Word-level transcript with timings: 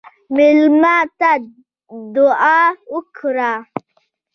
مېلمه 0.35 0.97
ته 1.19 1.31
دعا 2.15 2.59
وکړه. 2.93 3.51